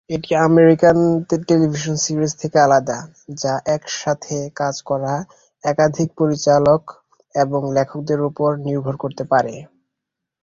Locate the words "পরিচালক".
6.19-6.81